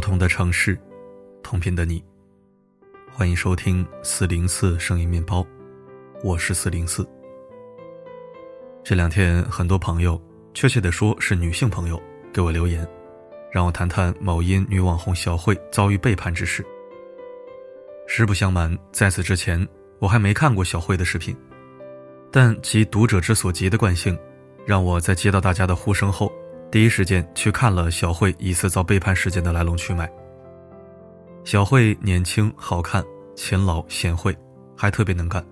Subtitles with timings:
[0.00, 0.80] 不同的城市，
[1.42, 2.02] 同频的你，
[3.12, 5.46] 欢迎收听四零四声音面包，
[6.24, 7.06] 我是四零四。
[8.82, 10.18] 这两天，很多朋友，
[10.54, 12.88] 确切的说是女性朋友，给我留言，
[13.52, 16.64] 让我谈谈某音女网红小慧遭遇背叛之事。
[18.06, 21.36] 实不相瞒，在此之前，我还没看过小慧的视频，
[22.32, 24.18] 但其读者之所急的惯性，
[24.64, 26.32] 让我在接到大家的呼声后。
[26.70, 30.08] 第一时间去看了小慧疑似遭背叛事件的来龙去脉。
[31.42, 34.36] 小慧年轻、好看、勤劳、贤惠，
[34.76, 35.44] 还特别能干。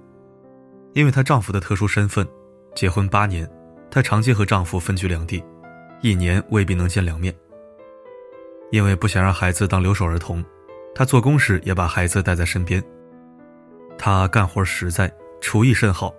[0.92, 2.26] 因为她丈夫的特殊身份，
[2.74, 3.48] 结婚八年，
[3.90, 5.42] 她长期和丈夫分居两地，
[6.02, 7.34] 一年未必能见两面。
[8.70, 10.44] 因为不想让孩子当留守儿童，
[10.94, 12.82] 她做工时也把孩子带在身边。
[13.98, 16.14] 她干活实在，厨艺甚好，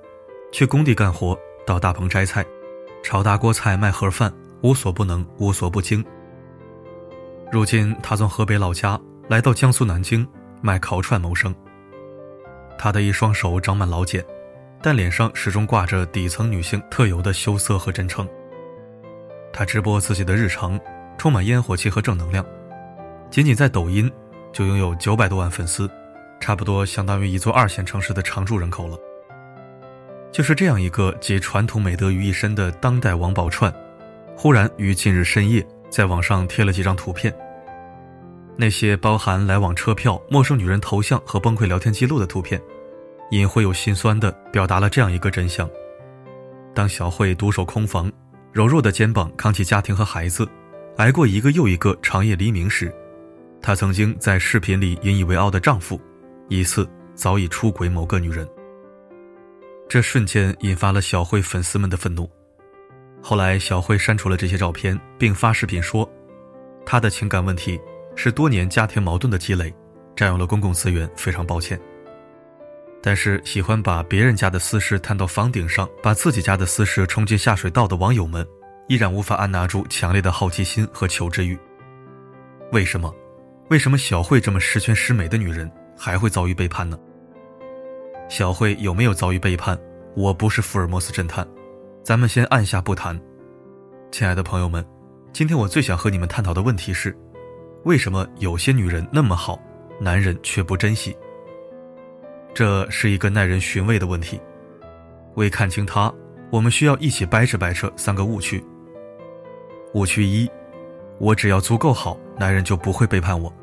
[0.52, 2.45] 去工地干活，到大棚摘菜，
[3.02, 4.34] 炒大锅菜，卖盒饭。
[4.61, 6.03] 无所不能，无所不精。
[7.52, 10.27] 如今，他从河北老家来到江苏南京
[10.61, 11.53] 卖烤串谋生。
[12.77, 14.23] 他的一双手长满老茧，
[14.81, 18.27] 但脸上始终挂着底层女性特有的羞涩和真诚。
[19.51, 20.79] 他直播自己的日常，
[21.17, 22.45] 充满烟火气和正能量。
[23.29, 24.11] 仅仅在抖音，
[24.53, 25.89] 就拥有九百多万粉丝，
[26.39, 28.97] 差不多相当于一座二线城市的常住人口了。
[30.31, 33.73] 就是这样一个集传统美德于一身的当代王宝钏。
[34.41, 37.35] 忽然于近日深夜，在网上贴了几张图片。
[38.55, 42.57] 那些包含来往车票、陌生女人头像和崩溃聊天记录的图片，
[43.31, 45.69] 隐晦又心酸地表达了这样一个真相：
[46.73, 48.09] 当小慧独守空房，
[48.53, 50.47] 柔弱的肩膀扛起家庭和孩子，
[50.95, 52.89] 挨过一个又一个长夜黎明时，
[53.61, 55.99] 她曾经在视频里引以为傲的丈夫，
[56.47, 58.47] 疑似早已出轨某个女人。
[59.89, 62.31] 这瞬间引发了小慧粉丝们的愤怒。
[63.22, 66.09] 后来，小慧删除了这些照片，并发视频说，
[66.85, 67.80] 她的情感问题
[68.16, 69.74] 是多年家庭矛盾的积累，
[70.16, 71.79] 占用了公共资源，非常抱歉。
[73.02, 78.46] 但是，喜欢把别人家的私事摊到房顶上，把自己家的私事冲进下水道的网友们，
[78.88, 81.58] 依然无法按捺住强烈的好奇心和求知欲。
[82.72, 83.13] 为什么？
[83.69, 86.97] 为什么小慧这么十全十美的女人还会遭遇背叛呢？
[88.28, 89.79] 小慧有没有遭遇背叛？
[90.16, 91.47] 我不是福尔摩斯侦探。
[92.09, 93.16] 咱们先按下不谈，
[94.12, 94.84] 亲爱的朋友们，
[95.31, 97.16] 今天我最想和你们探讨的问题是：
[97.84, 99.62] 为什么有些女人那么好，
[100.02, 101.16] 男人却不珍惜？
[102.52, 104.42] 这是一个耐人寻味的问题。
[105.36, 106.12] 为看清它，
[106.50, 108.66] 我们需要一起掰扯掰扯三个误区。
[109.94, 110.50] 误区一：
[111.20, 113.53] 我只要足够好，男人就不会背叛我。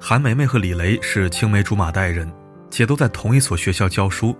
[0.00, 2.32] 韩梅梅和李雷是青梅竹马的爱人，
[2.70, 4.34] 且都在同一所学校教书。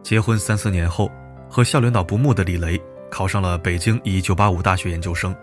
[0.00, 1.10] 结婚三四年后。
[1.50, 2.80] 和校领导不睦的李雷
[3.10, 5.34] 考上了北京一九八五大学研究生。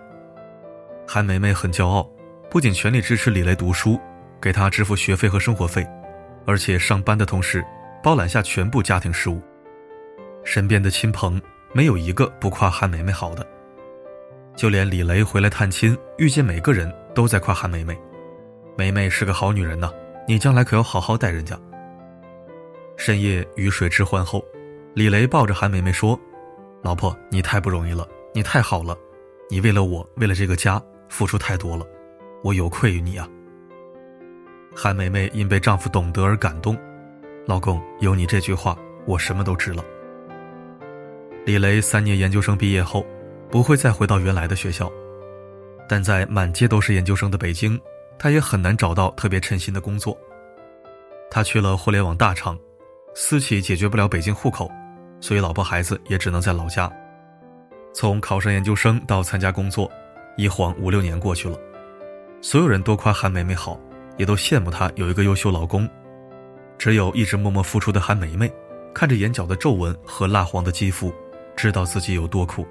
[1.06, 2.10] 韩梅梅很骄傲，
[2.50, 4.00] 不仅全力支持李雷读书，
[4.42, 5.86] 给他支付学费和生活费，
[6.46, 7.62] 而且上班的同时
[8.02, 9.42] 包揽下全部家庭事务。
[10.46, 11.42] 身边的亲朋
[11.74, 13.46] 没有一个不夸韩梅梅好的，
[14.56, 17.98] 就连李雷回来探亲，遇见每个人都在夸韩梅梅
[18.78, 19.92] ：“梅梅是个好女人呐，
[20.26, 21.60] 你将来可要好好待人家。”
[22.96, 24.42] 深夜雨水之欢后。
[24.98, 26.20] 李雷抱着韩梅梅说
[26.82, 28.98] ：“老婆，你太不容易了，你太好了，
[29.48, 31.86] 你为了我，为了这个家付出太多了，
[32.44, 33.30] 我有愧于你啊。”
[34.76, 36.76] 韩梅梅因被丈夫懂得而感动，
[37.46, 38.76] 老公有你这句话，
[39.06, 39.86] 我什么都值了。
[41.46, 43.06] 李雷三年研究生毕业后，
[43.52, 44.92] 不会再回到原来的学校，
[45.88, 47.80] 但在满街都是研究生的北京，
[48.18, 50.18] 他也很难找到特别称心的工作。
[51.30, 52.58] 他去了互联网大厂，
[53.14, 54.68] 私企解决不了北京户口。
[55.20, 56.92] 所以，老婆孩子也只能在老家。
[57.94, 59.92] 从考上研究生到参加工作，
[60.36, 61.58] 一晃五六年过去了。
[62.42, 63.80] 所有人都夸韩梅梅好，
[64.18, 65.90] 也都羡慕她有一个优秀老公。
[66.78, 68.52] 只有一直默默付出的韩梅梅，
[68.94, 71.12] 看着眼角的皱纹和蜡黄的肌肤，
[71.56, 72.68] 知道自己有多苦。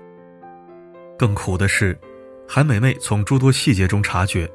[1.19, 1.99] 更苦的是，
[2.47, 4.49] 韩梅梅从诸多细节中察觉，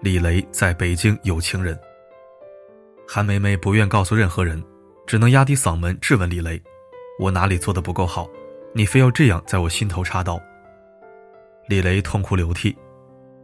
[0.00, 1.76] 李雷在北京有情人。
[3.08, 4.62] 韩梅梅不愿告诉任何人，
[5.04, 6.62] 只能压低嗓门质问李雷。
[7.18, 8.28] 我哪里做的不够好？
[8.74, 10.40] 你非要这样在我心头插刀。
[11.68, 12.76] 李雷痛哭流涕：“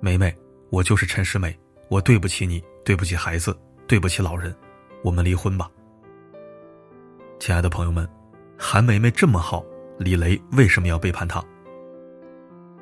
[0.00, 0.34] 梅梅，
[0.70, 1.56] 我就是陈世美，
[1.88, 3.56] 我对不起你，对不起孩子，
[3.86, 4.54] 对不起老人，
[5.04, 5.70] 我们离婚吧。”
[7.38, 8.08] 亲爱的朋友们，
[8.58, 9.64] 韩梅梅这么好，
[9.98, 11.44] 李雷为什么要背叛她？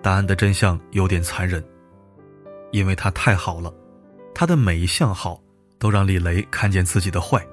[0.01, 1.63] 答案的真相有点残忍，
[2.71, 3.75] 因为她太好了，
[4.35, 5.43] 她的每一项好
[5.79, 7.45] 都让李雷看见自己的坏。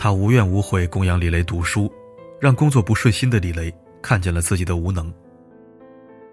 [0.00, 1.92] 他无怨无悔供养李雷读书，
[2.40, 5.12] 让工作不顺心的李雷看见了自己的无能。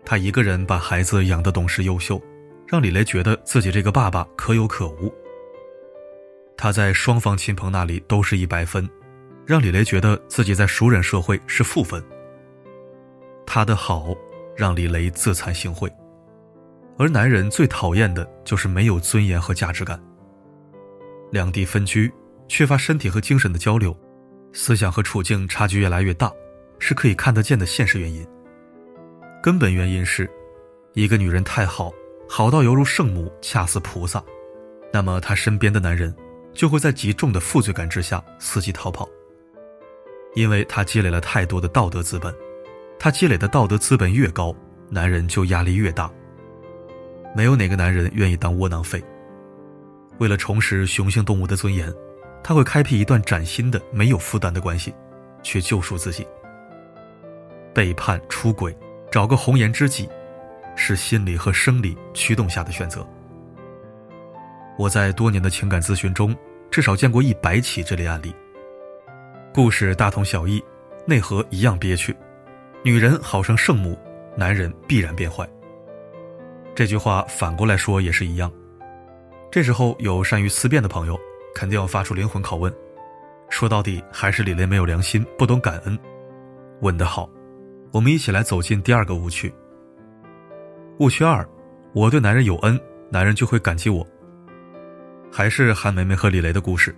[0.05, 2.21] 他一个人把孩子养得懂事优秀，
[2.67, 5.11] 让李雷觉得自己这个爸爸可有可无。
[6.55, 8.87] 他在双方亲朋那里都是一百分，
[9.47, 12.01] 让李雷觉得自己在熟人社会是负分。
[13.47, 14.15] 他的好
[14.55, 15.91] 让李雷自惭形秽，
[16.99, 19.99] 而男人最讨厌的就是没有尊严和价值感。
[21.31, 22.13] 两地分居，
[22.47, 23.95] 缺乏身体和精神的交流，
[24.53, 26.31] 思想和处境差距越来越大，
[26.79, 28.25] 是可以看得见的现实原因。
[29.41, 30.29] 根本原因是，
[30.93, 31.91] 一个女人太好，
[32.27, 34.23] 好到犹如圣母，恰似菩萨，
[34.91, 36.15] 那么她身边的男人
[36.53, 39.07] 就会在极重的负罪感之下伺机逃跑。
[40.33, 42.33] 因为她积累了太多的道德资本，
[42.99, 44.55] 她积累的道德资本越高，
[44.89, 46.11] 男人就压力越大。
[47.35, 49.03] 没有哪个男人愿意当窝囊废。
[50.17, 51.93] 为了重拾雄性动物的尊严，
[52.47, 54.93] 他会开辟一段崭新的、没有负担的关系，
[55.41, 56.27] 去救赎自己。
[57.73, 58.77] 背叛、出轨。
[59.11, 60.07] 找个红颜知己，
[60.75, 63.07] 是心理和生理驱动下的选择。
[64.77, 66.35] 我在多年的情感咨询中，
[66.69, 68.35] 至少见过一百起这类案例。
[69.53, 70.61] 故事大同小异，
[71.07, 72.15] 内核一样憋屈。
[72.83, 73.97] 女人好生圣母，
[74.35, 75.47] 男人必然变坏。
[76.75, 78.51] 这句话反过来说也是一样。
[79.49, 81.17] 这时候有善于思辨的朋友，
[81.55, 82.71] 肯定要发出灵魂拷问：
[83.49, 85.97] 说到底，还是李雷没有良心，不懂感恩。
[86.81, 87.27] 问得好。
[87.93, 89.51] 我们一起来走进第二个误区。
[90.99, 91.47] 误区二，
[91.93, 92.77] 我对男人有恩，
[93.09, 94.05] 男人就会感激我。
[95.31, 96.93] 还是韩梅梅和李雷的故事。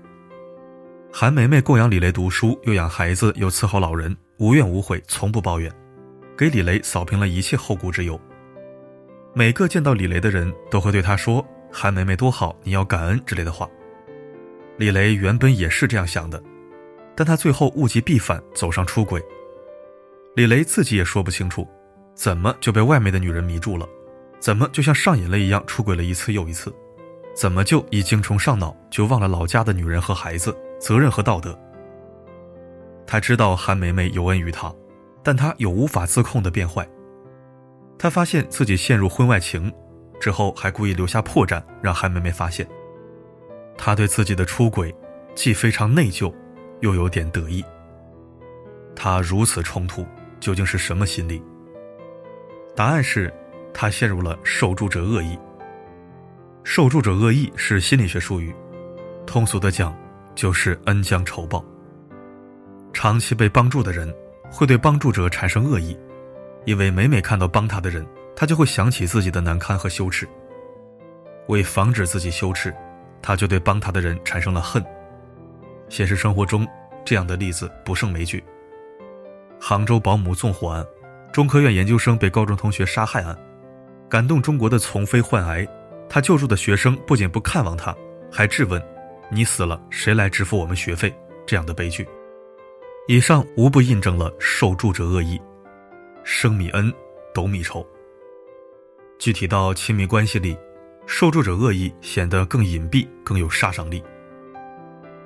[1.13, 5.71] 韩梅梅供养李雷读书，又养孩子，又伺候老人，无怨无悔，从不抱怨，
[6.35, 8.19] 给李雷扫平了一切后顾之忧。
[9.35, 13.69] 每个见到李雷的人都会对他说：“韩梅梅多好，你要感恩”之类的话。
[14.77, 16.41] 李雷原本也是这样想的，
[17.15, 19.19] 但他最后物极必反，走上出轨。
[20.35, 21.67] 李雷自己也说不清楚，
[22.13, 23.89] 怎么就被外面的女人迷住了，
[24.39, 26.71] 怎么就像上瘾了一样出轨了一次又一次，
[27.35, 31.57] 怎么就一精虫上脑就忘了老家的女人和孩子、责任和道德？
[33.07, 34.71] 他知道韩梅梅有恩于他，
[35.23, 36.87] 但他有无法自控的变坏。
[37.97, 39.73] 他发现自己陷入婚外情，
[40.19, 42.67] 之后还故意留下破绽让韩梅梅发现。
[43.77, 44.93] 他对自己的出轨，
[45.35, 46.33] 既非常内疚，
[46.79, 47.63] 又有点得意。
[48.95, 50.05] 他如此冲突。
[50.39, 51.41] 究竟是什么心理？
[52.75, 53.33] 答案是，
[53.73, 55.35] 他陷入了受助者恶意。
[56.63, 58.53] 受助者恶意是心理学术语，
[59.25, 59.97] 通俗的讲，
[60.35, 61.65] 就是恩将仇报。
[62.93, 64.13] 长期被帮助的人
[64.51, 65.97] 会对帮助者产生恶意，
[66.65, 70.27] 因为每每看到帮他的人，他就会想起自己的难堪和羞耻。
[71.47, 72.71] 为防止自己羞耻，
[73.27, 74.81] 他就对帮他的人产生了恨。
[75.89, 76.65] 现实生活中，
[77.03, 78.41] 这样的例子不胜枚举。
[79.59, 80.85] 杭州保姆纵火案，
[81.33, 83.37] 中科院研究生被高中同学杀害案，
[84.07, 85.67] 感动中国的丛飞患癌，
[86.07, 87.93] 他救助的学生不仅不看望他，
[88.31, 88.81] 还质问
[89.29, 91.13] ：“你死了，谁来支付我们学费？”
[91.45, 92.07] 这样的悲剧，
[93.09, 95.37] 以上无不印证了受助者恶意，
[96.23, 96.93] 生米恩，
[97.33, 97.85] 斗米仇。
[99.19, 100.57] 具体到亲密关系里，
[101.07, 104.03] 受助者恶意显得更隐蔽，更有杀伤力。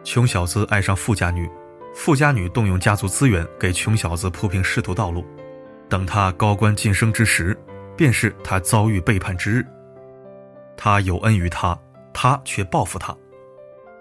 [0.04, 1.50] 穷小子爱上富家女。
[1.94, 5.26] 富家女动用家族资源给穷小子铺平仕途道路，
[5.90, 7.58] 等他高官晋升之时，
[7.98, 9.66] 便是他遭遇背叛之日。
[10.78, 11.78] 他有恩于他，
[12.14, 13.14] 他却报复他，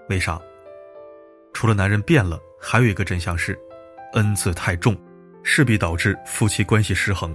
[0.09, 0.41] 为啥？
[1.53, 3.59] 除了男人变了，还有一个真相是，
[4.13, 4.97] 恩字太重，
[5.43, 7.35] 势必导致夫妻关系失衡，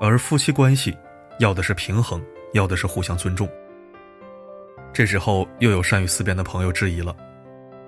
[0.00, 0.96] 而夫妻关系
[1.38, 2.18] 要的是平衡，
[2.56, 3.48] 要的是互相尊重。
[4.92, 7.14] 这时候，又有善于思辨的朋友质疑了。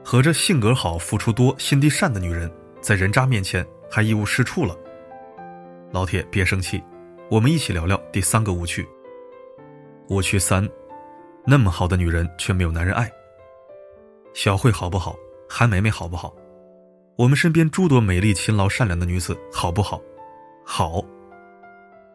[0.05, 4.75] 和这性格好、付出多、心地善的女人，在人渣面前还一无是处了。
[5.91, 6.83] 老铁，别生气，
[7.31, 8.87] 我们一起聊聊第三个误区。
[10.09, 10.67] 误区三：
[11.45, 13.11] 那么好的女人却没有男人爱。
[14.33, 15.17] 小慧好不好？
[15.49, 16.35] 韩梅梅好不好？
[17.17, 20.01] 我们身边诸多美丽、勤劳、善良的女子好不好？
[20.65, 21.03] 好。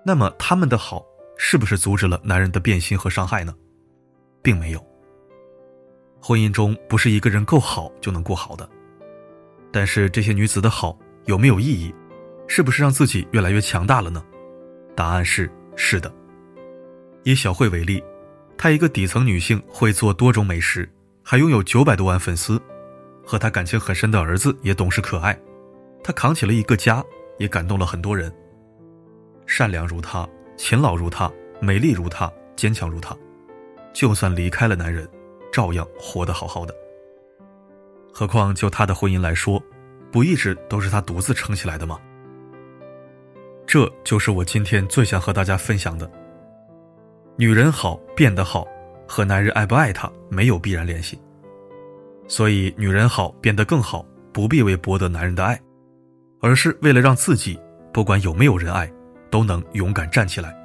[0.05, 1.05] 那么她们的好，
[1.38, 3.54] 是不是阻止了男人的变心和伤害呢？
[4.42, 4.86] 并没有。
[6.22, 8.70] 婚姻中不是一个人够好就能过好的，
[9.72, 11.94] 但是这些女子的好有没有意义？
[12.48, 14.24] 是不是让自己越来越强大了呢？
[14.96, 16.13] 答案是是的。
[17.24, 18.04] 以小慧为例，
[18.58, 20.88] 她一个底层女性，会做多种美食，
[21.24, 22.62] 还拥有九百多万粉丝，
[23.25, 25.38] 和她感情很深的儿子也懂事可爱，
[26.04, 27.04] 她扛起了一个家，
[27.38, 28.34] 也感动了很多人。
[29.46, 33.15] 善良如她，勤劳如她，美丽如她，坚强如她，
[33.93, 35.07] 就算离开了男人。
[35.51, 36.74] 照样活得好好的。
[38.12, 39.62] 何况就她的婚姻来说，
[40.12, 42.00] 不一直都是她独自撑起来的吗？
[43.67, 46.10] 这就是我今天最想和大家分享的。
[47.36, 48.67] 女人好变得好
[49.07, 51.22] 和男人爱不爱她没有必然联系。
[52.27, 55.62] 所以，女人好变得更好，不必为博得男人的爱，
[56.41, 57.60] 而是为了让自己
[57.93, 58.91] 不管有没有人爱，
[59.34, 60.56] 都能勇敢站起来。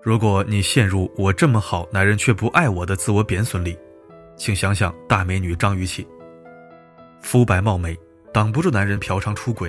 [0.00, 3.76] 如果你陷入“我这么好，男人却不爱我”的自我贬损里，
[4.36, 6.06] 请想想大美女张雨绮。
[7.20, 7.98] 肤白貌美，
[8.32, 9.68] 挡不住男人嫖娼出轨，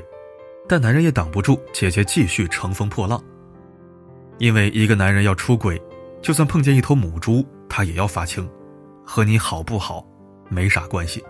[0.70, 3.20] 但男人也挡不住姐姐继续乘风破浪。
[4.38, 5.82] 因为一个男人要出轨，
[6.22, 8.48] 就算碰见一头母猪，他也要发情，
[9.04, 10.06] 和你好不好？
[10.50, 11.24] 没啥关系。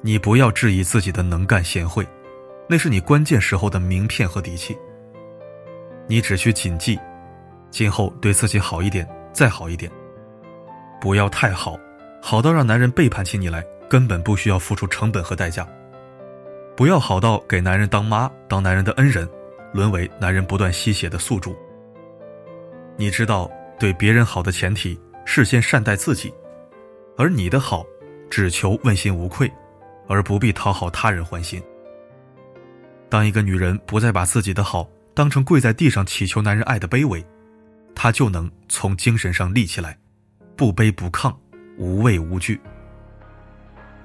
[0.00, 2.06] 你不要质疑自己的能干贤惠，
[2.66, 4.74] 那是你关键时候的名片和底气。
[6.06, 6.98] 你只需谨记，
[7.70, 9.90] 今后对自己好一点，再好一点。
[11.00, 11.78] 不要太好，
[12.22, 15.66] 好到让男人背叛起你来，根本不需要付出成本和代价。
[16.76, 19.28] 不要好到给男人当妈，当男人的恩人，
[19.72, 21.56] 沦为男人不断吸血的宿主。
[22.96, 26.32] 你知道，对别人好的前提是先善待自己。
[27.18, 27.84] 而你的好，
[28.30, 29.50] 只求问心无愧，
[30.06, 31.62] 而不必讨好他人欢心。
[33.08, 37.24] 当一个女人不再把自己的好当成跪在地上祈求男人爱的卑微，
[37.94, 39.96] 她就能从精神上立起来，
[40.54, 41.34] 不卑不亢，
[41.78, 42.60] 无畏无惧。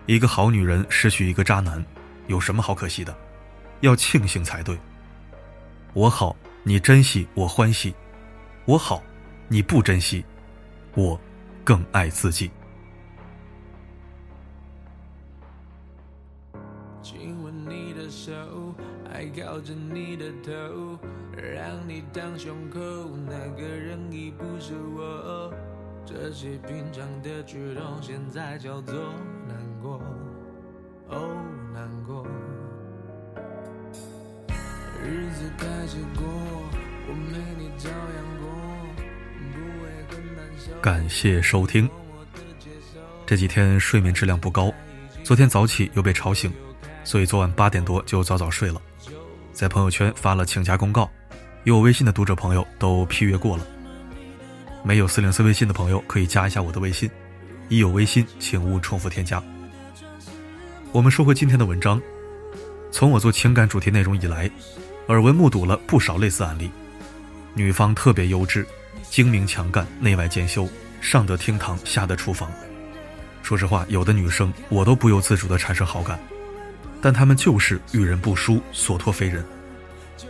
[0.06, 1.86] 一个好女人失去一个渣男，
[2.28, 3.14] 有什么好可惜的？
[3.82, 4.80] 要庆幸才对。
[5.92, 7.94] 我好，你珍惜，我欢喜；
[8.64, 9.04] 我好，
[9.50, 10.24] 你不珍惜，
[10.96, 11.20] 我
[11.66, 12.50] 更爱自己。
[19.36, 21.00] 靠着你的头，
[21.36, 22.80] 让你当胸口，
[23.26, 25.54] 那个人已不是我。
[26.06, 28.96] 这些平常的举动，现在叫做
[29.48, 30.02] 难过，
[31.08, 32.28] 哦，难过。
[35.04, 36.24] 日子开始过，
[37.08, 38.50] 我没你照样过，
[39.54, 40.74] 不会很难受。
[40.82, 41.90] 感谢收听。
[43.26, 44.74] 这几天睡眠质量不高，
[45.24, 46.52] 昨天早起又被吵醒，
[47.06, 48.82] 所以昨晚八点多就早早睡了。
[49.54, 51.10] 在朋友圈发了请假公告，
[51.64, 53.66] 有微信的读者朋友都批阅过了。
[54.84, 57.10] 没有四零四微信的朋友可以加一下我的微信，
[57.70, 59.42] 已有微信请勿重复添加。
[60.92, 62.02] 我们说回今天的文章，
[62.92, 64.50] 从我做情感主题内容以来，
[65.08, 66.72] 耳闻目睹了不少类似案例。
[67.54, 68.66] 女方特别优质，
[69.10, 70.68] 精明强干，内外兼修，
[71.00, 72.50] 上得厅堂，下得厨房。
[73.44, 76.20] 说实话，有的女生我都不由自主地产生好感。
[77.02, 79.44] 但他们就是遇人不淑，所托非人，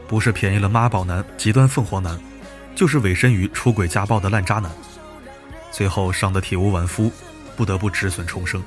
[0.08, 2.18] 不是便宜了妈宝男、极端凤凰男，
[2.74, 4.72] 就是委身于出轨家暴的烂渣男，
[5.70, 7.12] 最后伤得体无完肤，
[7.58, 8.64] 不得不止损重生。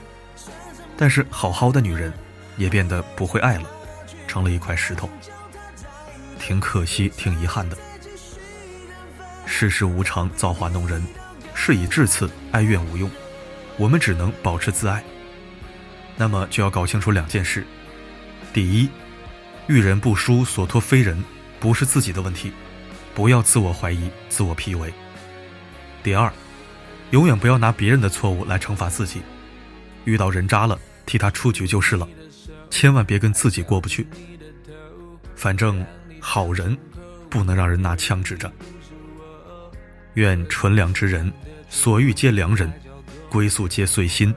[0.97, 2.13] 但是好好的女人，
[2.57, 3.65] 也变得不会爱了，
[4.29, 5.09] 成了一块石头，
[6.39, 7.77] 挺可惜，挺遗憾的。
[9.47, 11.03] 世事无常，造化弄人，
[11.55, 13.11] 事已至此，哀怨无用，
[13.79, 15.03] 我们只能保持自爱。
[16.17, 17.67] 那么就要搞清楚两件事。
[18.55, 18.89] 第一，
[19.67, 21.21] 遇人不淑，所托非人，
[21.59, 22.53] 不是自己的问题，
[23.13, 24.93] 不要自我怀疑、自我 PUA。
[26.05, 26.33] 第二，
[27.11, 29.23] 永远不要拿别人的错误来惩罚自己，
[30.05, 32.09] 遇到人渣了，替他出局就是了，
[32.71, 34.07] 千万别跟自己过不去。
[35.35, 35.85] 反正
[36.21, 36.79] 好人
[37.29, 38.53] 不能让人拿枪指着。
[40.15, 41.33] 愿纯良之人，
[41.69, 42.73] 所遇皆良人，
[43.29, 44.33] 归宿皆随心，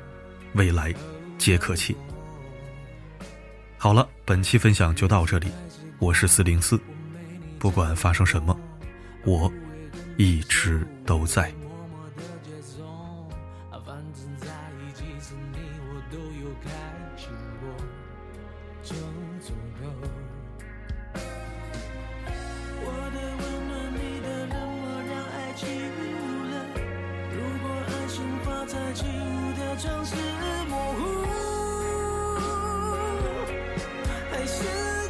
[0.54, 0.92] 未来
[1.38, 1.96] 皆可期。
[3.88, 5.48] 好了，本期分享就到这里。
[5.98, 6.78] 我是四零四，
[7.58, 8.54] 不管发生什么，
[9.24, 9.50] 我
[10.18, 11.50] 一直都在。
[25.56, 28.06] 却不闻不问，
[30.06, 30.57] 是
[34.48, 34.64] 是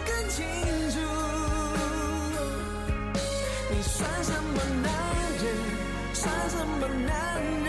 [0.06, 0.44] 更清
[0.92, 0.98] 楚，
[3.70, 4.92] 你算什么男
[5.44, 5.46] 人，
[6.14, 7.68] 算什么男人，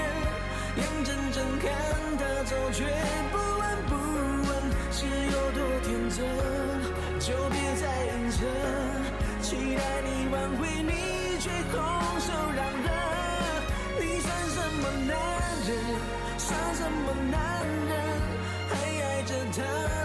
[0.77, 1.69] 眼睁睁看
[2.19, 2.85] 他走却
[3.31, 3.95] 不闻不
[4.49, 4.51] 问，
[4.91, 6.17] 是有多天真，
[7.21, 8.39] 就别再硬撑，
[9.43, 10.93] 期待你挽回你
[11.39, 11.77] 却空
[12.21, 12.89] 手让人，
[14.01, 15.15] 你算什么男
[15.67, 15.71] 人，
[16.39, 17.91] 算什么男人，
[18.71, 18.73] 还
[19.03, 19.98] 爱着他。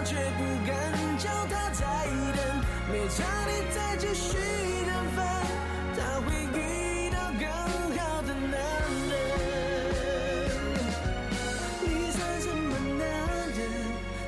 [3.04, 3.08] 等。
[3.08, 4.38] 没差你再继续
[4.86, 5.22] 等分，
[5.94, 7.46] 他会遇到更
[7.98, 8.56] 好的男
[9.10, 9.12] 人？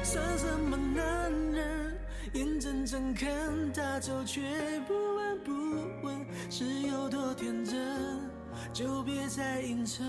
[0.03, 1.99] 算什么男人？
[2.35, 4.43] 眼睁睁看他走，却
[4.87, 5.53] 不闻不
[6.07, 7.75] 问，是有多天真？
[8.75, 10.05] 就别再硬撑，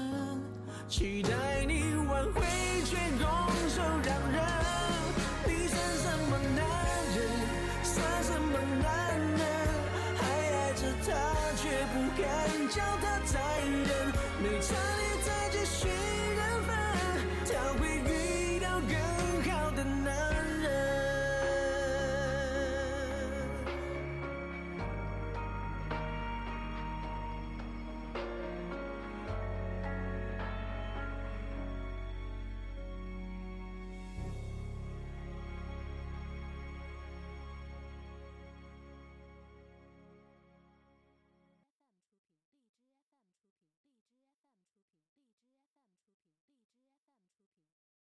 [0.90, 2.42] 期待你挽回
[2.84, 3.26] 却拱
[3.70, 4.44] 手让人。
[5.46, 6.67] 你算什么男？
[7.98, 8.86] 算什么男
[9.18, 9.42] 人？
[10.18, 11.10] 还爱着她
[11.58, 12.24] 却不敢
[12.70, 13.34] 叫她再
[13.90, 13.92] 等
[14.40, 15.90] 没差你再继续